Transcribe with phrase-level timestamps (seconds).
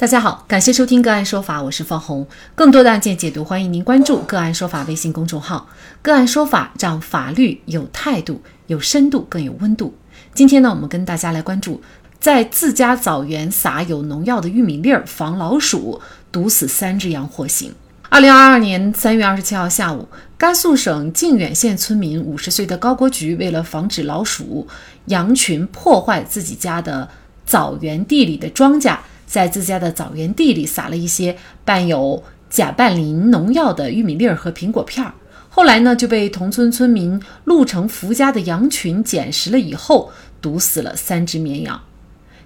[0.00, 2.26] 大家好，感谢收听个案说法，我是方红。
[2.54, 5.68] 更多的案件解读，欢迎您关注个案说法微信公众号。
[6.00, 9.94] 个案说法让法律有态度、有深度、更有温度。
[10.32, 11.82] 今天呢，我们跟大家来关注，
[12.18, 16.00] 在自家枣园撒有农药的玉米粒儿防老鼠，
[16.32, 17.74] 毒死三只羊获刑。
[18.08, 20.08] 二零二二年三月二十七号下午，
[20.38, 24.66] 甘肃省靖远县村民五十岁的高国菊，为了防止老鼠、
[25.04, 27.06] 羊群破坏自己家的
[27.44, 28.96] 枣园地里的庄稼。
[29.30, 35.14] 在自家的枣园地里撒了一些伴有甲拌磷农药的玉米粒儿和苹果片儿，
[35.48, 40.10] 后来呢就被同村村民陆成福家的羊群捡食了以后，
[40.42, 41.80] 毒死了三只绵羊。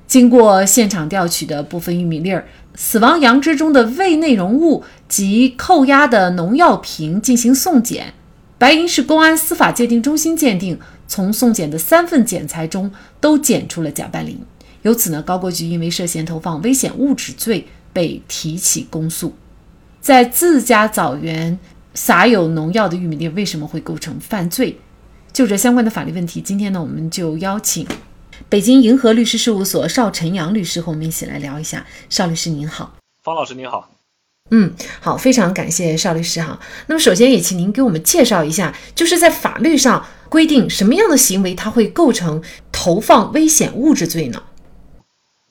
[0.07, 8.13] 经过现场调取的部分玉米粒儿，死亡羊只中的胃内容物及扣押的农药瓶进行送检，
[8.59, 10.79] 白银市公安司法鉴定中心鉴定，
[11.09, 14.39] 从送检的三份检材中都检出了甲拌磷。
[14.85, 19.35] 由此呢，高国菊因为涉嫌投放危险物质罪被提起公诉。
[20.03, 21.59] 在自家枣园
[21.95, 24.79] 撒有农药的玉米粒为什么会构成犯罪？
[25.33, 27.87] 就这相关的法律问题，今天呢，我们就邀请
[28.51, 31.87] 北京银河律师事务所邵晨阳律师和我们一起来聊一下。
[32.11, 33.91] 邵律师您好，方老师您好。
[34.51, 36.61] 嗯，好，非常感谢邵律师哈。
[36.89, 44.43] 那么首先也请您给我们介绍一下，就是在法律上规定什么样的行为它会构成投放危险物质罪呢？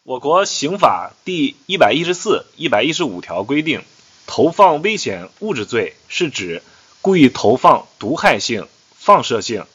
[0.06, 3.84] 我国刑法第一百一十四、一百一十五条规定，
[4.28, 6.62] 投放危险物质罪是指
[7.02, 9.66] 故意投放毒害性、放射性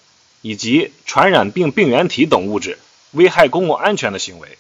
[0.43, 2.79] 以及传染病病原体等物质，
[3.13, 4.59] 危害公共安全的行为。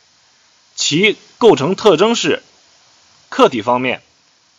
[0.75, 2.43] 其构成特征是：
[3.29, 4.01] 客体方面，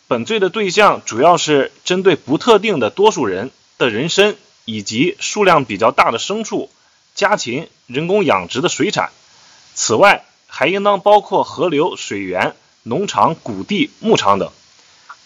[0.07, 3.49] 本罪的对象主要是针对不特定的多数人
[3.79, 6.69] 的人身以及数量比较大的牲畜、
[7.15, 9.09] 家禽、人工养殖的水产。
[9.73, 10.25] 此外，
[10.59, 14.51] 还应当包括河流、水源、农场、谷地、牧场等，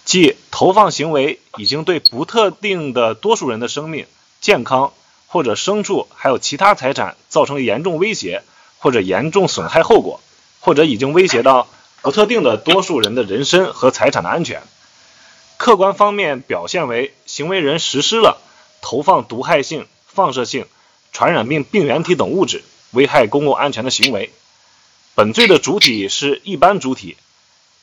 [0.06, 4.06] 即投放行为已经对不特定的多数人的生命、
[4.42, 4.94] 健康
[5.26, 8.44] 或者牲畜还有其他财产造成严重威胁
[8.78, 10.22] 或者严重损害后果，
[10.60, 11.68] 或者已经威胁到
[12.04, 14.62] 不特定的多数人的人身和财产的安全。
[15.58, 18.40] 客观方面表现为行为人实施了
[18.84, 20.68] 投放毒害性、放射性、
[21.12, 24.32] 传染病病原体等物质，危害公共安全的行为。
[25.16, 27.18] 本罪的主体是一般主体，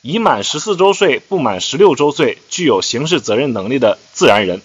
[0.01, 4.61] 已满十四周岁不满十六周岁具有刑事责任能力的自然人。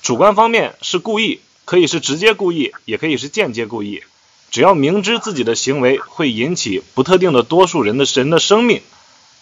[0.00, 4.02] 主观方面是故意，可以是直接故意，也可以是间接故意。
[4.50, 8.80] 只要明知自己的行为会引起不特定的多数人的人的生命、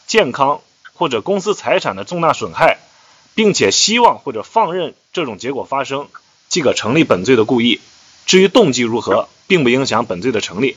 [0.09, 0.61] 健康
[0.95, 2.79] 或者公司财产的重大损害，
[3.37, 6.09] 并且希望或者放任这种结果发生，
[6.49, 7.79] 即可成立本罪的故意。
[8.27, 10.77] 至于动机如何，并不影响本罪的成立。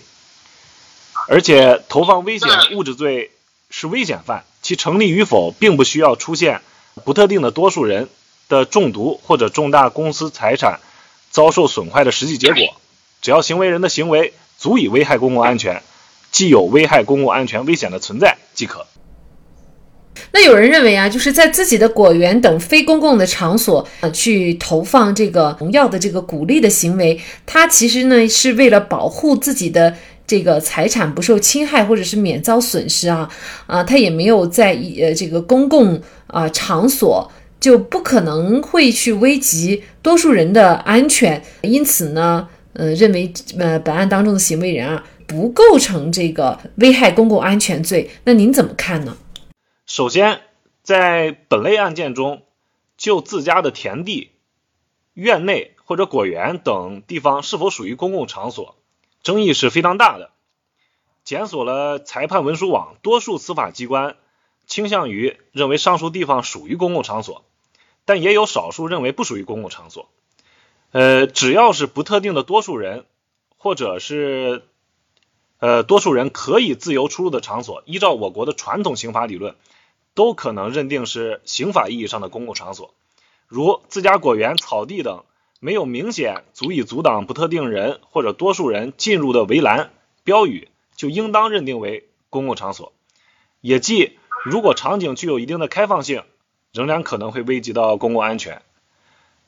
[1.27, 3.31] 而且，投放危险物质罪
[3.69, 6.61] 是危险犯，其成立与否并不需要出现
[7.05, 8.09] 不特定的多数人
[8.49, 10.79] 的中毒或者重大公司财产
[11.29, 12.61] 遭受损坏的实际结果，
[13.21, 15.83] 只要行为人的行为足以危害公共安全，
[16.31, 18.85] 既有危害公共安全危险的存在即可。
[20.33, 29.95] 那有人认为啊，就是在自己的果园等非公共的场所去投放这个农药的这个鼓励的行为，它其实呢是为了保护自己的。
[30.27, 33.29] 这个财产不受侵害，或者是免遭损失啊
[33.67, 41.43] 啊，他也没有在呃这个公共啊场所，就不可能会去危及多数人的安全。
[41.61, 48.09] 因此呢，呃，认为呃本案当中的行为人啊不构成这个危害公共安全罪。
[48.23, 49.17] 那您怎么看呢？
[49.85, 50.39] 首先，
[50.83, 52.43] 在本类案件中，
[52.97, 54.31] 就自家的田地、
[55.13, 58.77] 院内或者果园等地方是否属于公共场所。
[59.23, 60.31] 争议是非常大的，
[61.23, 64.15] 检索了裁判文书网，多数司法机关
[64.65, 67.43] 倾向于认为上述地方属于公共场所，
[68.03, 70.09] 但也有少数认为不属于公共场所。
[70.91, 73.05] 呃，只要是不特定的多数人，
[73.57, 74.63] 或者是
[75.59, 79.55] 呃多数人可以自由出入的场所，依照我国的传统刑法理论，
[80.15, 82.93] 都可能认定是刑法意义上的公共场所，
[83.47, 85.23] 如自家果园、草地等。
[85.63, 89.91] 没有明显足以阻挡不特定人或者多数人进入的围栏、
[90.23, 92.93] 标语，就应当认定为公共场所。
[93.61, 96.23] 也即，如果场景具有一定的开放性，
[96.73, 98.63] 仍然可能会危及到公共安全。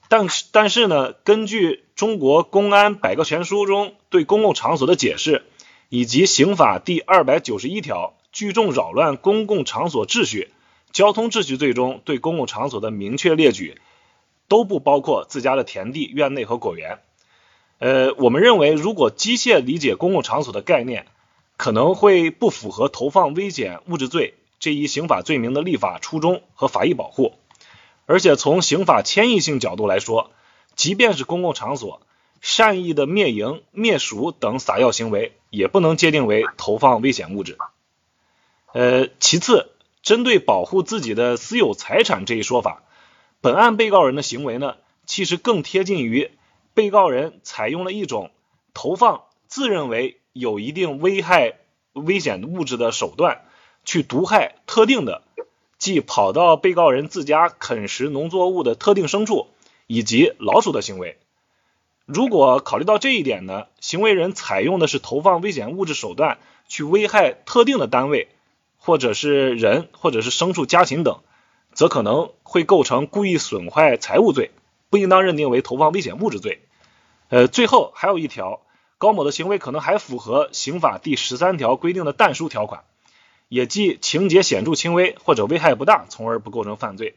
[0.07, 5.43] 但是，但是呢，根据《中国公安百科全书》中对公共场所的解释，
[5.89, 10.51] 以及刑法第二百九十一条聚众扰乱公共场所秩序、
[10.91, 13.79] 交通秩序罪中对公共场所的明确列举。
[14.53, 16.99] 都不包括自家的田地、院内和果园。
[17.79, 21.07] 呃，我们认为，如果机械理解公共场所的概念，
[21.57, 27.33] 可能会不符合投放危险物质罪这一刑法罪名的立法初衷和法益保护。
[28.05, 30.29] 而且从刑法迁移性角度来说，
[30.75, 32.03] 即便是公共场所
[32.39, 37.57] 善意的灭蝇、灭鼠等撒药行为，也不能界定为投放危险物质。
[38.71, 39.71] 呃，其次，
[40.03, 42.83] 针对保护自己的私有财产这一说法，
[43.43, 46.31] 本案被告人的行为呢，其实更贴近于
[46.73, 48.31] 被告人采用了一种
[48.73, 51.55] 投放自认为有一定危害
[51.91, 53.41] 危险物质的手段，
[53.83, 55.23] 去毒害特定的。
[55.77, 59.49] 即跑到被告人自家啃食农作物的特定牲畜
[59.87, 61.17] 以及老鼠的行为。
[62.05, 68.29] 如果考虑到这一点呢，行为人采用的是投放危险物质手段去危害特定的单位，
[68.77, 71.19] 或者是人，或者是牲畜家禽等，
[71.73, 74.51] 则可能会构成故意损坏财物罪，
[74.89, 76.61] 不应当认定为投放危险物质罪。
[77.29, 78.61] 呃，最后还有一条，
[78.97, 82.83] 高某的行为可能还符合刑法第十三条规定的但书条款。
[83.49, 87.15] 也即情节显著轻微或者危害不大，从而不构成犯罪。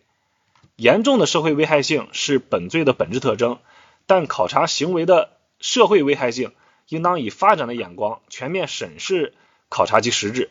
[0.77, 3.59] 严重的社会危害性是本罪的本质特征，
[4.05, 5.31] 但考察行为的
[5.61, 6.53] 社会危害性，
[6.89, 9.33] 应当以发展的眼光全面审视
[9.71, 10.51] 考察其实质。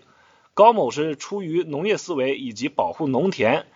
[0.56, 3.68] 高某是出于农业思维以及保护农田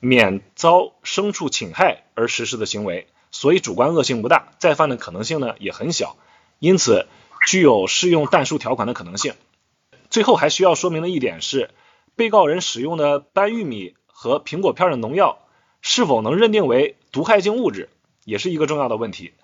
[0.00, 6.16] 免遭牲畜侵害而实施的行为，所以主观恶性不大，再犯的可能性呢也很小，
[6.58, 7.06] 因此
[7.46, 9.34] 具有适用但书条款的可能性。
[10.08, 11.70] 最后还需要说明的一点是，
[12.16, 15.38] 被告人使用的搬玉米和苹果片的农药
[15.82, 17.90] 是否能认定为毒害性物质，
[18.24, 19.34] 也是一个重要的问题。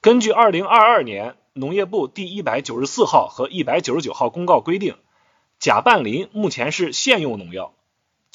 [0.00, 4.94] 根据二零二二年农业部第一百九十四号和一百九十九号公告规定，
[5.58, 7.74] 甲拌磷目前是现用农药，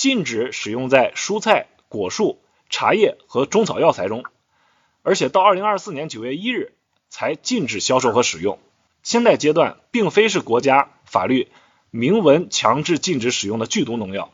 [0.04, 4.26] 禁止使用在蔬菜、果树、茶叶和中草药材中，
[5.02, 6.74] 而且到二零二四年九月一日
[7.08, 8.60] 才禁止销售和使用。
[9.02, 11.48] 现在阶段并非是国家法律
[11.90, 14.34] 明文强制禁止使用的剧毒农药。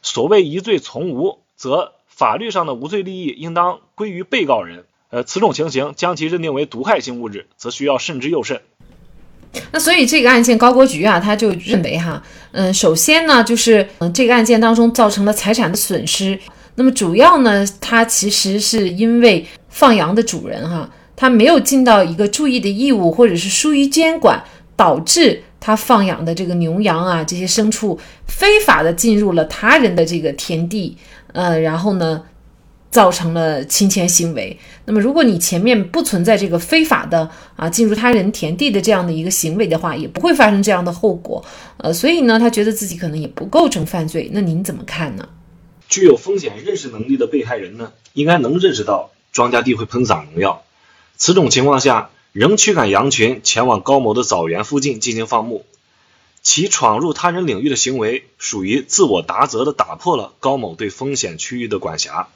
[0.00, 4.86] 所谓疑罪从无，则法律上的无罪利益应当归于被告人。
[5.10, 8.62] 呃，此种情形将其认定为毒害性物质，则需要慎之又慎。
[9.70, 12.22] 那所以这个案件，高国局啊，他就认为哈，
[12.52, 16.38] 嗯，首先呢，就是嗯，这个案件当中造成了财产的损失。
[16.74, 20.88] 那么主要呢，他其实是因为放羊的主人哈。
[21.14, 24.42] 他没有尽到一个注意的义务，或者是疏于监管，
[24.74, 27.96] 导致他放养的这个牛羊啊这些牲畜
[28.26, 30.96] 非法的进入了他人的这个田地，
[31.32, 32.20] 呃，然后呢，
[32.92, 34.56] 造成了侵权行为。
[34.84, 41.44] 那么，如果你前面不存在这个非法的啊进入他人田地的这样的一个行为的话，也不会发生这样的后果。
[41.78, 44.30] 呃，所以呢，他觉得自己可能也不构成犯罪。
[44.32, 45.28] 那您怎么看呢？
[45.88, 50.62] 具有风险认识能力的被害人呢，应该能认识到庄稼地会喷洒农药。
[51.16, 55.64] 此种情况下，仍驱赶羊群前往高某的草原附近进行放牧，
[56.42, 62.28] 其闯入他人领域的行为属于自我达责的打破了高某对风险区域的管辖，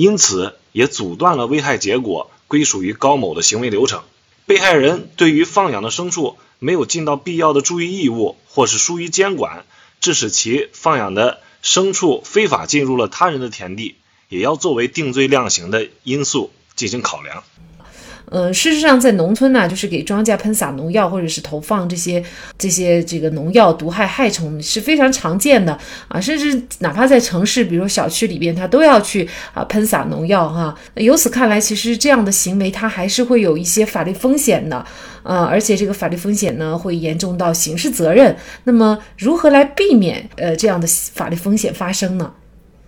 [0.00, 4.02] 因此也阻断了危害结果归属于高某的行为流程。
[4.46, 9.66] 被害人对于放养的牲畜没有尽到必要的注意义务，或是疏于监管，
[10.00, 13.96] 致使其放养的牲畜非法进入了他人的田地，
[14.30, 17.44] 也要作为定罪量刑的因素进行考量。
[18.30, 22.22] 嗯，事实上，在农村呢，就是给庄稼喷洒农药，或者是投放这些
[22.56, 25.76] 这些这个农药毒害害虫是非常常见的
[26.08, 26.20] 啊。
[26.20, 30.74] 甚至哪怕在城市，比如小区里边，他都要去啊喷洒农药哈。
[30.94, 34.86] 由此看来，其实这样的行为它还是会有一些法律风险的，
[35.24, 38.36] 呃，而且这个法律风险呢会严重到刑事责任。
[38.64, 42.32] 那么，如何来避免呃这样的法律风险发生呢？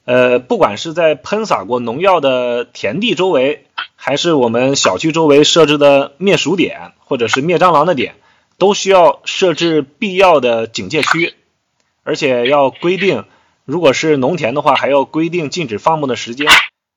[0.04, 3.66] 呃，不管是在喷洒过农药的田地周围。
[4.04, 8.16] 还是我们小区周围设置的灭鼠点，或者是灭蟑螂的点，
[8.58, 11.34] 都需要设置必要的警戒区，
[12.02, 13.22] 而且要规定，
[13.64, 16.48] 如果是农田的话，还要规定禁止放牧的时间。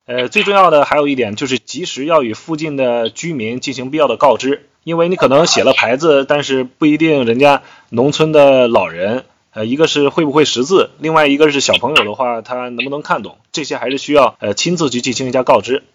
[0.08, 15.86] 呃，最重要的还有一点就是及时要与附近的居民进行必要的告知，因为你可能写了牌子，但是不一定人家农村的老人，呃，一个是会不会识字，另外一个是小朋友的话，他能不能看懂，这些还是需要呃亲自去进行一下告知。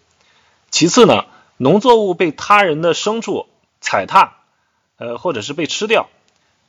[0.71, 1.25] 其次呢，
[1.57, 3.45] 农作物被他人的牲畜
[3.79, 4.37] 踩踏，
[4.97, 6.09] 呃，或者是被吃掉，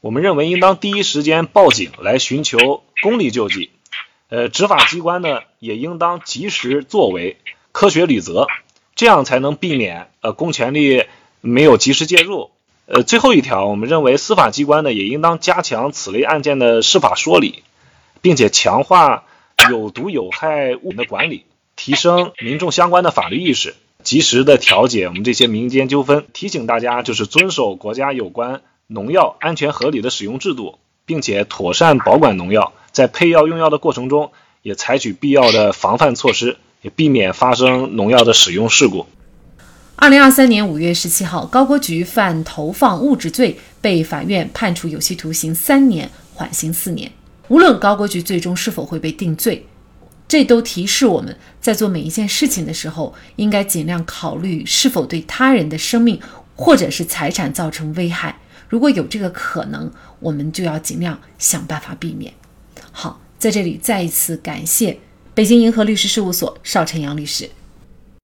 [0.02, 3.70] 我们认为应当第一时间报警来寻求公力救济，
[4.28, 7.38] 呃，执法机关呢也应当及时作为，
[7.72, 8.48] 科学履责，
[8.94, 11.06] 这样才能避免呃公权力
[11.40, 12.50] 没有及时介入。
[12.86, 17.62] 呃，最后一条，我们认为司法机关呢也应当加强此类案件的司法说理，
[18.20, 19.24] 并且强化
[19.70, 21.44] 有毒有害物品的管理，
[21.76, 23.74] 提升民众相关的法律意识。
[24.02, 39.06] 及时的调解我们这些民间纠纷，提醒大家就是遵守国家有关农药安全合理的使用制度，并且妥善保管农药，在配药用药的过程中，也采取必要的防范措施，也避免发生农药的使用事故。
[39.96, 47.10] 二零二三年五月十七号，高国局犯投放物质罪，被法院判处有期徒刑三年，缓刑四年。
[47.48, 49.64] 无论高国局最终是否会被定罪，
[50.26, 56.18] 这都提示我们在做每一件事情的时候，应该尽量考虑是否对他人的生命
[56.56, 58.36] 或者是财产造成危害。
[58.68, 62.32] 如果有这个可能，我们就要尽量想办法避免。
[62.90, 64.98] 好，在这里再一次感谢
[65.34, 67.48] 北京银河律师事务所邵晨阳律师。